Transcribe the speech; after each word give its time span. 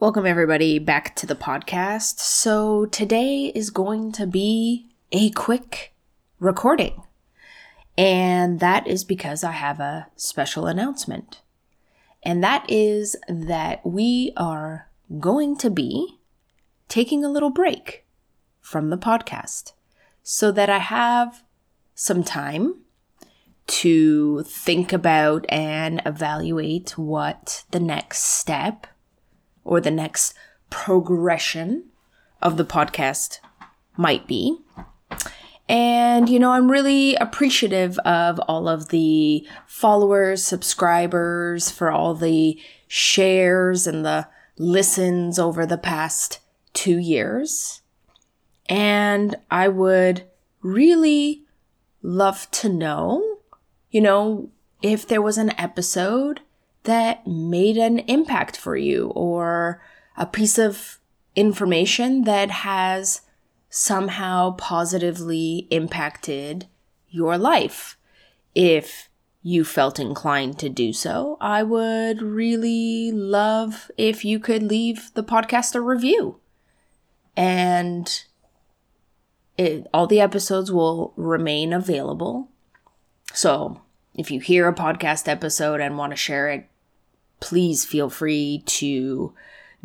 Welcome, 0.00 0.26
everybody, 0.26 0.78
back 0.78 1.16
to 1.16 1.26
the 1.26 1.34
podcast. 1.34 2.20
So, 2.20 2.86
today 2.86 3.46
is 3.52 3.70
going 3.70 4.12
to 4.12 4.28
be 4.28 4.86
a 5.10 5.30
quick 5.30 5.92
recording. 6.38 7.02
And 7.96 8.60
that 8.60 8.86
is 8.86 9.02
because 9.02 9.42
I 9.42 9.50
have 9.50 9.80
a 9.80 10.06
special 10.14 10.66
announcement. 10.66 11.40
And 12.22 12.44
that 12.44 12.64
is 12.68 13.16
that 13.28 13.84
we 13.84 14.32
are 14.36 14.88
going 15.18 15.56
to 15.58 15.68
be 15.68 16.20
taking 16.88 17.24
a 17.24 17.28
little 17.28 17.50
break 17.50 18.06
from 18.60 18.90
the 18.90 18.98
podcast 18.98 19.72
so 20.22 20.52
that 20.52 20.70
I 20.70 20.78
have 20.78 21.42
some 21.96 22.22
time 22.22 22.82
to 23.66 24.44
think 24.44 24.92
about 24.92 25.44
and 25.48 26.00
evaluate 26.06 26.96
what 26.96 27.64
the 27.72 27.80
next 27.80 28.22
step 28.22 28.86
or 29.68 29.80
the 29.80 29.90
next 29.90 30.34
progression 30.70 31.84
of 32.40 32.56
the 32.56 32.64
podcast 32.64 33.38
might 33.96 34.26
be. 34.26 34.58
And, 35.68 36.30
you 36.30 36.38
know, 36.38 36.52
I'm 36.52 36.70
really 36.70 37.14
appreciative 37.16 37.98
of 37.98 38.40
all 38.48 38.66
of 38.66 38.88
the 38.88 39.46
followers, 39.66 40.42
subscribers, 40.42 41.70
for 41.70 41.90
all 41.90 42.14
the 42.14 42.58
shares 42.86 43.86
and 43.86 44.04
the 44.04 44.26
listens 44.56 45.38
over 45.38 45.66
the 45.66 45.76
past 45.76 46.38
two 46.72 46.96
years. 46.96 47.82
And 48.66 49.36
I 49.50 49.68
would 49.68 50.24
really 50.62 51.44
love 52.02 52.50
to 52.52 52.70
know, 52.70 53.40
you 53.90 54.00
know, 54.00 54.48
if 54.80 55.06
there 55.06 55.22
was 55.22 55.36
an 55.36 55.52
episode 55.58 56.40
that 56.84 57.26
made 57.26 57.76
an 57.76 58.00
impact 58.00 58.56
for 58.56 58.76
you 58.76 59.08
or 59.14 59.82
a 60.16 60.26
piece 60.26 60.58
of 60.58 60.98
information 61.36 62.22
that 62.22 62.50
has 62.50 63.22
somehow 63.70 64.52
positively 64.52 65.68
impacted 65.70 66.66
your 67.08 67.38
life. 67.38 67.96
If 68.54 69.08
you 69.42 69.64
felt 69.64 70.00
inclined 70.00 70.58
to 70.58 70.68
do 70.68 70.92
so, 70.92 71.36
I 71.40 71.62
would 71.62 72.20
really 72.22 73.12
love 73.12 73.90
if 73.96 74.24
you 74.24 74.38
could 74.40 74.62
leave 74.62 75.12
the 75.14 75.22
podcast 75.22 75.74
a 75.74 75.80
review. 75.80 76.40
And 77.36 78.24
it, 79.56 79.86
all 79.94 80.06
the 80.06 80.20
episodes 80.20 80.72
will 80.72 81.12
remain 81.16 81.72
available. 81.72 82.48
So 83.32 83.80
if 84.14 84.30
you 84.30 84.40
hear 84.40 84.68
a 84.68 84.74
podcast 84.74 85.28
episode 85.28 85.80
and 85.80 85.98
want 85.98 86.12
to 86.12 86.16
share 86.16 86.48
it, 86.48 86.68
please 87.40 87.84
feel 87.84 88.10
free 88.10 88.62
to 88.66 89.32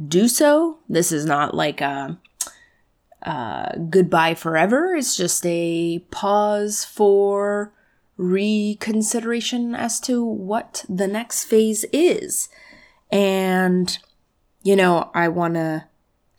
do 0.08 0.28
so. 0.28 0.80
This 0.90 1.12
is 1.12 1.26
not 1.26 1.54
like 1.54 1.82
a, 1.82 2.18
a 3.22 3.78
goodbye 3.90 4.34
forever, 4.34 4.96
it's 4.96 5.16
just 5.16 5.46
a 5.46 6.00
pause 6.12 6.84
for 6.84 7.74
reconsideration 8.18 9.76
as 9.76 10.00
to 10.00 10.24
what 10.24 10.86
the 10.88 11.08
next 11.08 11.46
phase 11.46 11.86
is. 11.92 12.50
And, 13.12 13.98
you 14.64 14.76
know, 14.76 15.12
I 15.14 15.28
want 15.28 15.56
to 15.56 15.86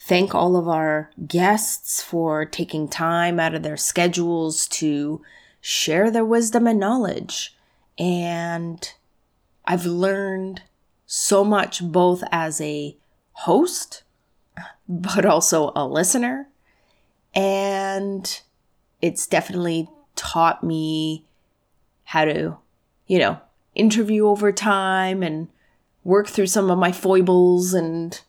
thank 0.00 0.34
all 0.34 0.56
of 0.56 0.69
our 0.69 1.10
guests 1.26 2.02
for 2.02 2.44
taking 2.44 2.88
time 2.88 3.41
out 3.41 3.54
of 3.54 3.62
their 3.62 3.76
schedules 3.76 4.66
to 4.69 5.22
share 5.60 6.10
their 6.10 6.24
wisdom 6.24 6.66
and 6.66 6.78
knowledge. 6.78 7.53
And 7.98 8.92
I've 9.64 9.87
learned 9.87 10.62
so 11.06 11.45
much 11.45 11.83
both 11.83 12.23
as 12.33 12.61
a 12.61 12.97
host, 13.33 14.03
but 14.89 15.25
also 15.25 15.73
a 15.75 15.87
listener. 15.87 16.48
And 17.34 18.41
it's 19.00 19.27
definitely 19.27 19.89
taught 20.17 20.62
me 20.62 21.25
how 22.04 22.25
to, 22.25 22.56
you 23.06 23.19
know, 23.19 23.41
interview 23.75 24.27
over 24.28 24.53
time 24.53 25.22
and 25.22 25.49
work 26.04 26.28
through 26.28 26.47
some 26.47 26.71
of 26.71 26.78
my 26.78 26.93
foibles 26.93 27.75
and 27.75 28.21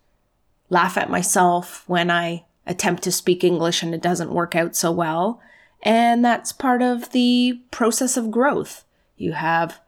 laugh 0.70 0.98
at 0.98 1.10
myself 1.10 1.84
when 1.88 2.10
I 2.10 2.46
attempt 2.66 3.04
to 3.04 3.12
speak 3.12 3.44
English 3.44 3.84
and 3.84 3.94
it 3.94 4.02
doesn't 4.02 4.34
work 4.34 4.56
out 4.56 4.76
so 4.76 4.92
well. 4.92 5.40
And 5.84 6.26
that's 6.26 6.52
part 6.52 6.82
of 6.82 7.12
the 7.12 7.62
process 7.70 8.18
of 8.18 8.32
growth. 8.32 8.85
You 9.18 9.34
have 9.34 9.80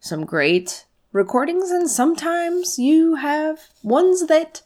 some 0.00 0.24
great 0.24 0.86
recordings, 1.12 1.70
and 1.70 1.90
sometimes 1.90 2.78
you 2.78 3.16
have 3.16 3.68
ones 3.82 4.26
that 4.26 4.62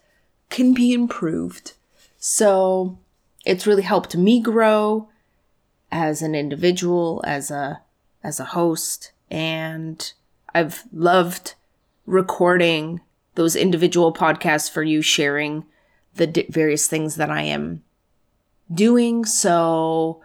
can 0.50 0.74
be 0.74 0.92
improved. 0.92 1.72
So 2.18 2.98
it's 3.44 3.66
really 3.66 3.82
helped 3.82 4.16
me 4.16 4.40
grow 4.40 5.08
as 5.90 6.22
an 6.22 6.34
individual, 6.34 7.22
as 7.26 7.50
a 7.50 7.82
as 8.24 8.38
a 8.38 8.44
host, 8.44 9.12
and 9.30 10.12
I've 10.54 10.84
loved 10.92 11.54
recording 12.06 13.00
those 13.34 13.56
individual 13.56 14.12
podcasts 14.12 14.70
for 14.70 14.82
you, 14.82 15.02
sharing 15.02 15.64
the 16.14 16.26
di- 16.26 16.46
various 16.48 16.86
things 16.86 17.16
that 17.16 17.30
I 17.30 17.42
am 17.42 17.82
doing. 18.72 19.24
So, 19.24 20.20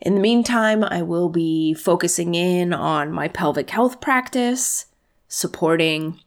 in 0.00 0.14
the 0.14 0.20
meantime, 0.20 0.82
I 0.82 1.02
will 1.02 1.28
be 1.28 1.74
focusing 1.74 2.34
in 2.34 2.72
on 2.72 3.12
my 3.12 3.28
pelvic 3.28 3.70
health 3.70 4.00
practice 4.00 4.86
supporting 5.28 6.18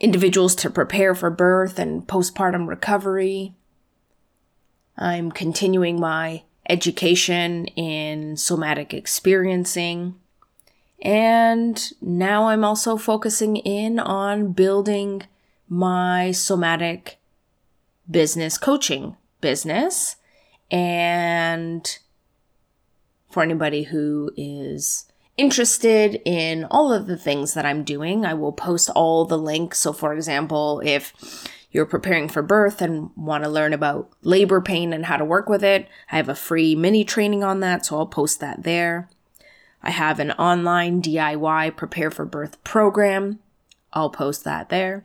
individuals 0.00 0.54
to 0.56 0.70
prepare 0.70 1.14
for 1.14 1.30
birth 1.30 1.78
and 1.78 2.06
postpartum 2.06 2.66
recovery. 2.66 3.54
I'm 4.96 5.30
continuing 5.30 6.00
my 6.00 6.42
education 6.68 7.66
in 7.66 8.36
somatic 8.36 8.94
experiencing. 8.94 10.14
And 11.02 11.82
now 12.00 12.48
I'm 12.48 12.64
also 12.64 12.96
focusing 12.96 13.56
in 13.56 13.98
on 13.98 14.52
building 14.52 15.22
my 15.68 16.30
somatic 16.32 17.18
business 18.10 18.56
coaching 18.56 19.16
business. 19.40 20.16
And 20.70 21.98
for 23.30 23.42
anybody 23.42 23.84
who 23.84 24.32
is 24.36 25.06
interested 25.36 26.20
in 26.24 26.64
all 26.70 26.92
of 26.92 27.06
the 27.06 27.16
things 27.16 27.54
that 27.54 27.64
I'm 27.64 27.84
doing, 27.84 28.26
I 28.26 28.34
will 28.34 28.52
post 28.52 28.90
all 28.90 29.24
the 29.24 29.38
links. 29.38 29.78
So, 29.78 29.92
for 29.92 30.12
example, 30.12 30.82
if 30.84 31.48
you're 31.70 31.86
preparing 31.86 32.28
for 32.28 32.42
birth 32.42 32.82
and 32.82 33.10
want 33.16 33.44
to 33.44 33.50
learn 33.50 33.72
about 33.72 34.10
labor 34.22 34.60
pain 34.60 34.92
and 34.92 35.06
how 35.06 35.16
to 35.16 35.24
work 35.24 35.48
with 35.48 35.62
it, 35.62 35.88
I 36.10 36.16
have 36.16 36.28
a 36.28 36.34
free 36.34 36.74
mini 36.74 37.04
training 37.04 37.44
on 37.44 37.60
that, 37.60 37.86
so 37.86 37.96
I'll 37.96 38.06
post 38.06 38.40
that 38.40 38.64
there. 38.64 39.08
I 39.82 39.90
have 39.90 40.20
an 40.20 40.32
online 40.32 41.00
DIY 41.00 41.76
prepare 41.76 42.10
for 42.10 42.26
birth 42.26 42.62
program. 42.64 43.38
I'll 43.92 44.10
post 44.10 44.44
that 44.44 44.68
there. 44.68 45.04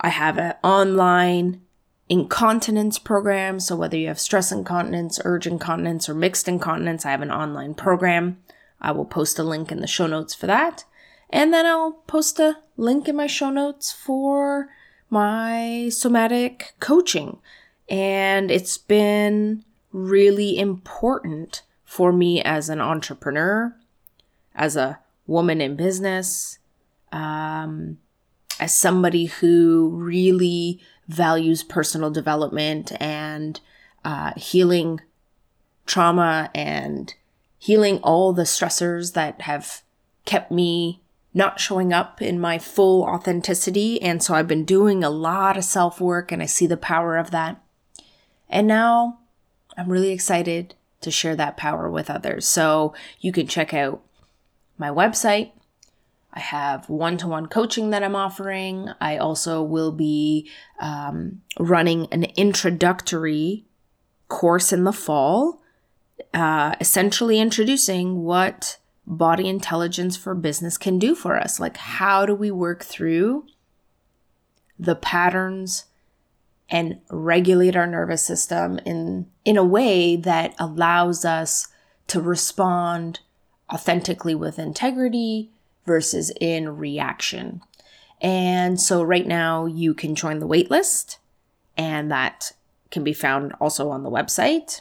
I 0.00 0.08
have 0.08 0.38
an 0.38 0.54
online 0.62 1.62
incontinence 2.08 2.98
program. 2.98 3.60
So 3.60 3.76
whether 3.76 3.96
you 3.96 4.08
have 4.08 4.20
stress 4.20 4.52
incontinence, 4.52 5.20
urge 5.24 5.46
incontinence, 5.46 6.08
or 6.08 6.14
mixed 6.14 6.48
incontinence, 6.48 7.06
I 7.06 7.10
have 7.10 7.22
an 7.22 7.30
online 7.30 7.74
program. 7.74 8.38
I 8.80 8.92
will 8.92 9.06
post 9.06 9.38
a 9.38 9.42
link 9.42 9.72
in 9.72 9.80
the 9.80 9.86
show 9.86 10.06
notes 10.06 10.34
for 10.34 10.46
that. 10.46 10.84
And 11.30 11.52
then 11.52 11.66
I'll 11.66 11.92
post 12.06 12.38
a 12.38 12.58
link 12.76 13.08
in 13.08 13.16
my 13.16 13.26
show 13.26 13.50
notes 13.50 13.92
for 13.92 14.68
my 15.08 15.88
somatic 15.90 16.74
coaching. 16.80 17.38
And 17.88 18.50
it's 18.50 18.78
been 18.78 19.64
really 19.92 20.58
important 20.58 21.62
for 21.84 22.12
me 22.12 22.42
as 22.42 22.68
an 22.68 22.80
entrepreneur, 22.80 23.74
as 24.54 24.76
a 24.76 24.98
woman 25.26 25.60
in 25.60 25.76
business, 25.76 26.58
um, 27.12 27.98
as 28.60 28.76
somebody 28.76 29.26
who 29.26 29.90
really 29.94 30.80
values 31.08 31.62
personal 31.62 32.10
development 32.10 32.92
and 33.00 33.60
uh, 34.04 34.32
healing 34.36 35.00
trauma 35.86 36.50
and 36.54 37.14
healing 37.58 37.98
all 37.98 38.32
the 38.32 38.42
stressors 38.42 39.14
that 39.14 39.42
have 39.42 39.82
kept 40.24 40.50
me 40.50 41.00
not 41.32 41.58
showing 41.58 41.92
up 41.92 42.22
in 42.22 42.38
my 42.38 42.58
full 42.58 43.02
authenticity. 43.02 44.00
And 44.00 44.22
so 44.22 44.34
I've 44.34 44.46
been 44.46 44.64
doing 44.64 45.02
a 45.02 45.10
lot 45.10 45.56
of 45.56 45.64
self 45.64 46.00
work 46.00 46.30
and 46.30 46.42
I 46.42 46.46
see 46.46 46.66
the 46.66 46.76
power 46.76 47.16
of 47.16 47.32
that. 47.32 47.60
And 48.48 48.68
now 48.68 49.18
I'm 49.76 49.90
really 49.90 50.10
excited 50.10 50.74
to 51.00 51.10
share 51.10 51.36
that 51.36 51.56
power 51.56 51.90
with 51.90 52.08
others. 52.08 52.46
So 52.46 52.94
you 53.20 53.32
can 53.32 53.46
check 53.46 53.74
out 53.74 54.02
my 54.78 54.88
website. 54.88 55.50
I 56.34 56.40
have 56.40 56.88
one 56.88 57.16
to 57.18 57.28
one 57.28 57.46
coaching 57.46 57.90
that 57.90 58.02
I'm 58.02 58.16
offering. 58.16 58.90
I 59.00 59.16
also 59.16 59.62
will 59.62 59.92
be 59.92 60.50
um, 60.80 61.42
running 61.58 62.08
an 62.12 62.24
introductory 62.36 63.64
course 64.28 64.72
in 64.72 64.84
the 64.84 64.92
fall 64.92 65.62
uh, 66.32 66.74
essentially 66.80 67.38
introducing 67.38 68.22
what 68.22 68.78
body 69.06 69.48
intelligence 69.48 70.16
for 70.16 70.34
business 70.34 70.78
can 70.78 70.98
do 70.98 71.14
for 71.14 71.36
us. 71.36 71.60
Like, 71.60 71.76
how 71.76 72.26
do 72.26 72.34
we 72.34 72.50
work 72.50 72.84
through 72.84 73.46
the 74.78 74.96
patterns 74.96 75.84
and 76.70 77.00
regulate 77.10 77.76
our 77.76 77.86
nervous 77.86 78.22
system 78.22 78.80
in 78.86 79.26
in 79.44 79.56
a 79.56 79.64
way 79.64 80.16
that 80.16 80.54
allows 80.58 81.24
us 81.24 81.68
to 82.08 82.20
respond 82.20 83.20
authentically 83.72 84.34
with 84.34 84.58
integrity 84.58 85.50
versus 85.86 86.32
in 86.40 86.76
reaction. 86.76 87.62
And 88.20 88.80
so 88.80 89.02
right 89.02 89.26
now 89.26 89.66
you 89.66 89.94
can 89.94 90.14
join 90.14 90.38
the 90.38 90.48
waitlist 90.48 91.18
and 91.76 92.10
that 92.10 92.52
can 92.90 93.04
be 93.04 93.12
found 93.12 93.52
also 93.60 93.90
on 93.90 94.02
the 94.02 94.10
website. 94.10 94.80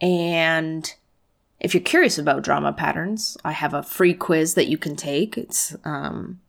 And 0.00 0.92
if 1.60 1.74
you're 1.74 1.82
curious 1.82 2.18
about 2.18 2.42
drama 2.42 2.72
patterns, 2.72 3.36
I 3.44 3.52
have 3.52 3.74
a 3.74 3.82
free 3.82 4.14
quiz 4.14 4.54
that 4.54 4.68
you 4.68 4.78
can 4.78 4.94
take. 4.94 5.36
It's 5.36 5.74
um, 5.84 6.40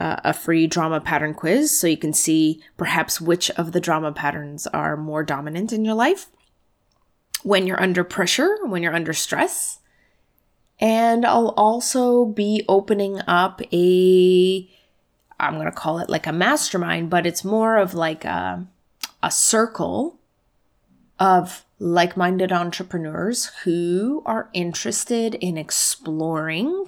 a 0.00 0.32
free 0.32 0.66
drama 0.66 1.00
pattern 1.00 1.34
quiz 1.34 1.78
so 1.78 1.86
you 1.86 1.96
can 1.96 2.12
see 2.12 2.60
perhaps 2.76 3.20
which 3.20 3.50
of 3.52 3.72
the 3.72 3.80
drama 3.80 4.10
patterns 4.10 4.66
are 4.68 4.96
more 4.96 5.22
dominant 5.22 5.72
in 5.72 5.84
your 5.84 5.94
life 5.94 6.26
when 7.44 7.66
you're 7.66 7.80
under 7.80 8.02
pressure, 8.02 8.56
when 8.64 8.82
you're 8.82 8.94
under 8.94 9.12
stress. 9.12 9.78
And 10.80 11.24
I'll 11.24 11.54
also 11.56 12.24
be 12.24 12.64
opening 12.68 13.20
up 13.26 13.62
a, 13.72 14.68
I'm 15.38 15.54
going 15.54 15.66
to 15.66 15.72
call 15.72 15.98
it 15.98 16.10
like 16.10 16.26
a 16.26 16.32
mastermind, 16.32 17.10
but 17.10 17.26
it's 17.26 17.44
more 17.44 17.76
of 17.76 17.94
like 17.94 18.24
a, 18.24 18.66
a 19.22 19.30
circle 19.30 20.18
of 21.18 21.64
like 21.78 22.16
minded 22.16 22.52
entrepreneurs 22.52 23.46
who 23.64 24.22
are 24.26 24.48
interested 24.52 25.34
in 25.36 25.56
exploring 25.56 26.86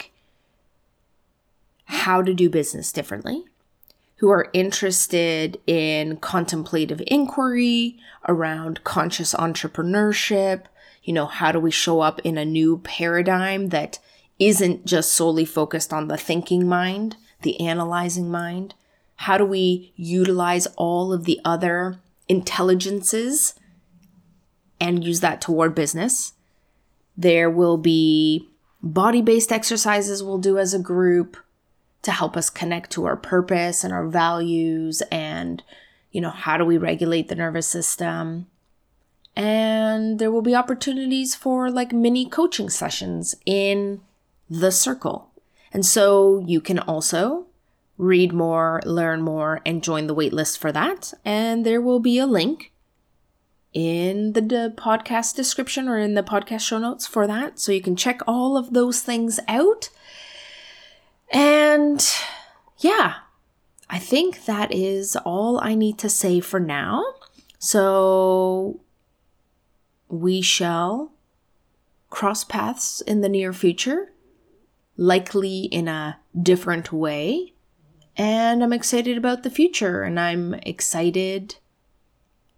how 1.84 2.22
to 2.22 2.34
do 2.34 2.50
business 2.50 2.92
differently, 2.92 3.44
who 4.16 4.30
are 4.30 4.50
interested 4.52 5.60
in 5.66 6.16
contemplative 6.16 7.02
inquiry 7.06 7.98
around 8.28 8.82
conscious 8.84 9.34
entrepreneurship. 9.34 10.62
You 11.06 11.12
know, 11.12 11.26
how 11.26 11.52
do 11.52 11.60
we 11.60 11.70
show 11.70 12.00
up 12.00 12.20
in 12.24 12.36
a 12.36 12.44
new 12.44 12.78
paradigm 12.78 13.68
that 13.68 14.00
isn't 14.40 14.84
just 14.84 15.12
solely 15.12 15.44
focused 15.44 15.92
on 15.92 16.08
the 16.08 16.16
thinking 16.16 16.68
mind, 16.68 17.16
the 17.42 17.60
analyzing 17.60 18.28
mind? 18.28 18.74
How 19.14 19.38
do 19.38 19.46
we 19.46 19.92
utilize 19.94 20.66
all 20.76 21.12
of 21.12 21.24
the 21.24 21.40
other 21.44 22.00
intelligences 22.28 23.54
and 24.80 25.04
use 25.04 25.20
that 25.20 25.40
toward 25.40 25.76
business? 25.76 26.32
There 27.16 27.48
will 27.48 27.76
be 27.76 28.48
body 28.82 29.22
based 29.22 29.52
exercises 29.52 30.24
we'll 30.24 30.38
do 30.38 30.58
as 30.58 30.74
a 30.74 30.78
group 30.80 31.36
to 32.02 32.10
help 32.10 32.36
us 32.36 32.50
connect 32.50 32.90
to 32.90 33.04
our 33.04 33.16
purpose 33.16 33.84
and 33.84 33.92
our 33.92 34.06
values 34.06 35.02
and 35.10 35.62
you 36.12 36.20
know 36.20 36.30
how 36.30 36.56
do 36.56 36.64
we 36.64 36.78
regulate 36.78 37.28
the 37.28 37.34
nervous 37.34 37.66
system 37.66 38.46
and 39.36 40.18
there 40.18 40.30
will 40.30 40.42
be 40.42 40.54
opportunities 40.54 41.34
for 41.34 41.70
like 41.70 41.92
mini 41.92 42.26
coaching 42.26 42.70
sessions 42.70 43.34
in 43.44 44.00
the 44.48 44.72
circle. 44.72 45.30
And 45.72 45.84
so 45.84 46.42
you 46.46 46.60
can 46.60 46.78
also 46.78 47.46
read 47.98 48.32
more 48.32 48.80
learn 48.84 49.22
more 49.22 49.60
and 49.64 49.82
join 49.82 50.06
the 50.06 50.14
waitlist 50.14 50.58
for 50.58 50.72
that. 50.72 51.12
And 51.24 51.64
there 51.66 51.80
will 51.80 52.00
be 52.00 52.18
a 52.18 52.26
link 52.26 52.72
in 53.72 54.32
the 54.32 54.40
de- 54.40 54.70
podcast 54.70 55.34
description 55.34 55.86
or 55.86 55.98
in 55.98 56.14
the 56.14 56.22
podcast 56.22 56.60
show 56.60 56.78
notes 56.78 57.06
for 57.06 57.26
that. 57.26 57.58
So 57.58 57.72
you 57.72 57.82
can 57.82 57.94
check 57.94 58.20
all 58.26 58.56
of 58.56 58.72
those 58.72 59.00
things 59.00 59.38
out. 59.48 59.90
And 61.30 62.06
yeah, 62.78 63.16
I 63.90 63.98
think 63.98 64.46
that 64.46 64.72
is 64.72 65.16
all 65.26 65.60
I 65.60 65.74
need 65.74 65.98
to 65.98 66.08
say 66.08 66.40
for 66.40 66.58
now. 66.58 67.04
So 67.58 68.80
we 70.08 70.40
shall 70.40 71.12
cross 72.10 72.44
paths 72.44 73.00
in 73.00 73.20
the 73.20 73.28
near 73.28 73.52
future, 73.52 74.12
likely 74.96 75.64
in 75.64 75.88
a 75.88 76.18
different 76.40 76.92
way. 76.92 77.52
And 78.16 78.62
I'm 78.62 78.72
excited 78.72 79.18
about 79.18 79.42
the 79.42 79.50
future 79.50 80.02
and 80.02 80.18
I'm 80.18 80.54
excited 80.54 81.56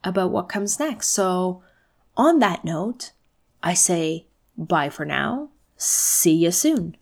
about 0.04 0.30
what 0.30 0.48
comes 0.48 0.78
next. 0.78 1.08
So, 1.08 1.62
on 2.16 2.38
that 2.38 2.64
note, 2.64 3.12
I 3.62 3.74
say 3.74 4.26
bye 4.56 4.88
for 4.88 5.04
now. 5.04 5.50
See 5.76 6.34
you 6.34 6.50
soon. 6.50 6.96